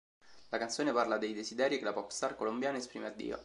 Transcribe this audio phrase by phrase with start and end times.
[0.49, 3.39] La canzone parla dei desideri che la Popstar colombiana esprime a Dio.